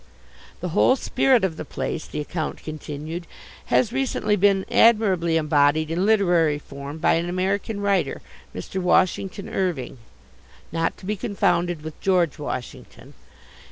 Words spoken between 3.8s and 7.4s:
recently been admirably embodied in literary form by an